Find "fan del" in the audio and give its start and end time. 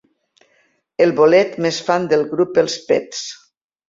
1.89-2.23